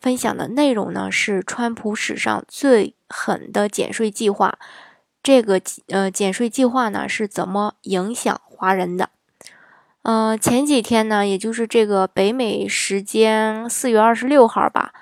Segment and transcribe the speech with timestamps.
[0.00, 4.58] 分享的内容呢是川普史上最狠的减税计划。
[5.22, 9.10] 这个呃减税计划呢是怎么影响华人的？
[10.02, 14.94] 呃，前几天呢，也就是这个北美时间四月二十六号吧，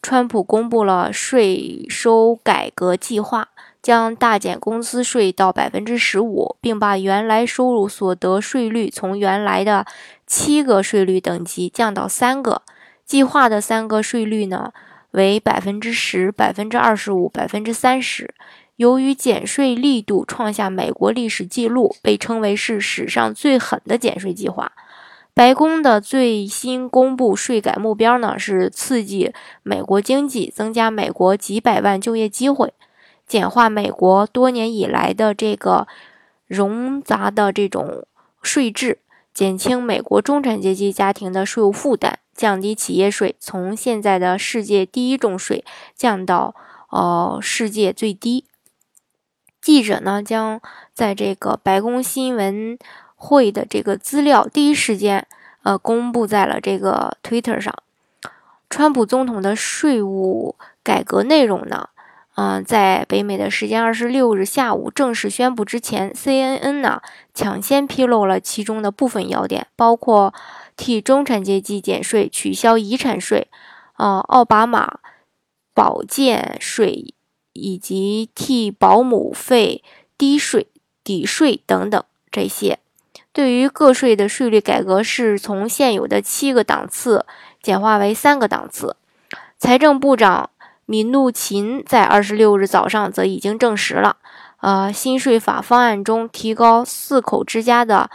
[0.00, 3.48] 川普公布了税收改革计划，
[3.82, 9.84] 将大减公司税到百分之十五，并把原来收入所得税率从原来的
[10.26, 12.62] 七个税率等级降到三个。
[13.08, 14.70] 计划的三个税率呢
[15.12, 18.34] 为百分之十、百分之二十五、百分之三十。
[18.76, 24.70] 由于减税力度创下美国历史记录，被称为是史上最狠的减税计划。
[25.32, 32.74] 白宫的最新公布税改目标呢是刺激美国经济，增加美国几百万就业机会，
[33.26, 35.88] 简化美国多年以来的这个
[36.50, 38.04] 冗杂的这种
[38.42, 38.98] 税制，
[39.38, 42.18] 减轻美国中产阶级家庭的税务负担。
[42.34, 46.56] 降低企业税，从现在的世界第一重税降到
[46.90, 48.46] 呃世界最低。
[49.60, 50.60] 记者呢将
[50.92, 52.76] 在这个白宫新闻
[53.14, 55.24] 会的这个资料第一时间
[55.62, 57.72] 呃公布在了这个 Twitter 上。
[58.68, 61.90] 川普总统的税务改革内容呢，
[62.40, 67.02] 嗯，在北美的时间二十六日下午正式宣布之前，CNN 呢
[67.34, 70.32] 抢先披露了其中的部分要点，包括。
[70.76, 73.48] 替中产阶级减税，取消遗产税，
[73.96, 75.00] 呃，奥巴马
[75.74, 77.12] 保健税，
[77.52, 79.82] 以及替保姆费
[80.16, 80.68] 低税
[81.02, 82.00] 抵税等等
[82.30, 82.78] 这些。
[83.32, 87.26] 对于个税的税率改革，是从现有的七个档次
[87.60, 88.94] 简化为三个档次。
[89.58, 90.50] 财政部长
[90.88, 94.16] 米努琴在二十六日早上则已经证实了，
[94.62, 98.10] 呃，新税法方案中提高四口之家的。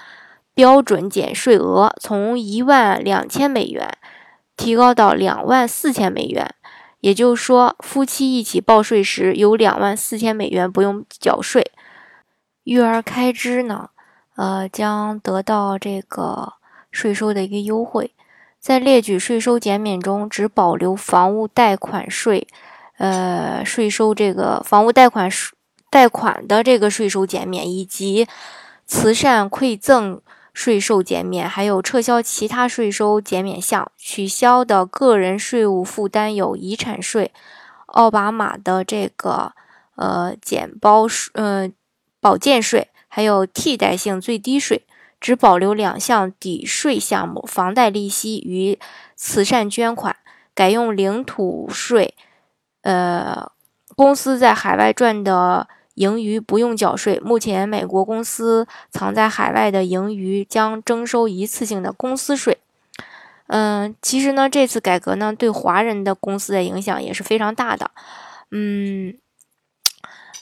[0.55, 3.89] 标准减税额从一万两千美元
[4.55, 6.53] 提高到两万四千美元，
[6.99, 11.71] 也就是说，夫妻一起报税时有两万四千美元不用缴税。
[12.65, 13.89] 育儿开支呢，
[14.35, 16.53] 呃，将得到这个
[16.91, 18.13] 税收的一个优惠。
[18.63, 22.47] 在列举税收减免中，只保留房屋贷款税，
[22.97, 25.29] 呃，税收这个房屋贷款
[25.89, 28.25] 贷款的这个税收减免，以及
[28.85, 30.21] 慈善馈赠。
[30.53, 37.31] 税收减免，还有撤销其他税收减免项，取消的个人税务负担有遗产税、
[37.87, 39.53] 奥巴马的这个
[39.95, 41.71] 呃减包税、呃
[42.21, 44.83] 保健税，还有替代性最低税，
[45.23, 48.77] 只保留两项抵税项目：房贷利息与
[49.15, 50.15] 慈善捐款，
[50.53, 52.13] 改用领土税。
[52.81, 53.51] 呃，
[53.95, 55.67] 公司在海外赚的。
[55.95, 57.19] 盈余不用缴税。
[57.23, 62.57] 目前，美国公司藏在海外的盈余将征收一次性的公司税。
[63.45, 67.91] 嗯，其实呢，这次改革呢，对华人的公司的影响也是非常大的。
[68.49, 69.13] 嗯，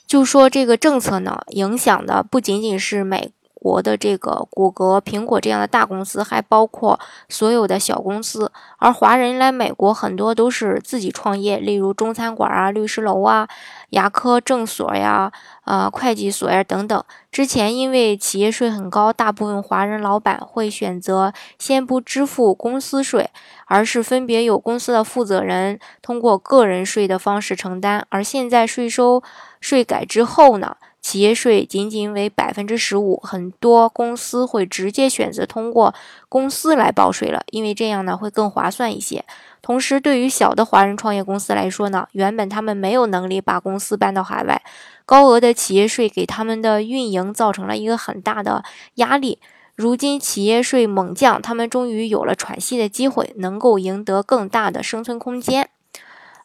[0.08, 3.34] 就说这个政策呢，影响的不仅仅是美。
[3.62, 7.00] 国的这个谷歌、苹果这样的大公司，还包括
[7.30, 8.52] 所有的小公司。
[8.80, 13.48] 而华人来美国很多都是自己创业，例如中餐馆啊、律师楼啊、
[13.92, 15.32] 牙科诊所呀、
[15.66, 17.04] 呃会计所呀等等。
[17.32, 23.30] 之前因为企业税很高，大部分华人老板会选择先不支付公司税，
[23.68, 28.06] 而是分别有公司的负责人通过个人税的方式承担。
[28.10, 29.22] 而现在税收
[29.60, 30.76] 税改之后呢？
[31.02, 35.94] 企业税仅仅为百分之十五，很多公司会直接选择通过
[36.30, 39.26] 公司来报税了，因为这样呢会更划算一些。
[39.62, 44.62] 同时，对于小的华人创业公司来说呢，原本他们没有能力把公司搬到海外，
[45.06, 48.64] 高额的企业税给他们的运营造成了一个很大的
[48.96, 49.40] 压力。
[49.76, 55.70] 如今企业税猛降，他们终于有了喘息的机会，能够赢得更大的生存空间。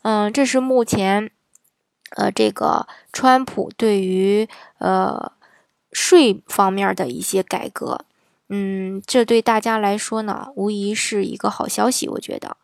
[0.03, 1.31] 嗯，这是目前。
[2.11, 4.49] 呃，这个川普对于
[4.79, 5.33] 呃
[5.93, 8.05] 税方面的一些改革，
[8.49, 12.09] 嗯，这对大家来说呢，无疑是一个好消息。
[12.09, 12.57] 我觉得，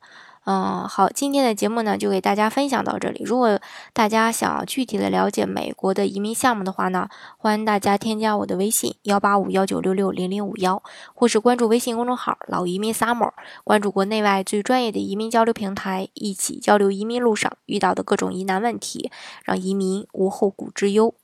[0.45, 3.23] 嗯，好，今天的节目呢就给大家分享到这里。
[3.25, 3.61] 如果
[3.93, 7.09] 大家想要具体的了解美国的移民项目的话呢，
[7.39, 10.83] 欢迎大家添加我的微信幺八五幺九六六零零五幺，
[11.15, 13.31] 或是关注微信公众号“老移民 summer”，
[13.63, 19.13] 关注国内外最专业的移民交流平台，一起交流移民路上遇到的各种疑难问题，
[19.45, 21.15] 让移民无后顾之忧。